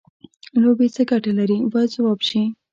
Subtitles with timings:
[0.61, 2.41] لوبې څه ګټه لري باید ځواب شي.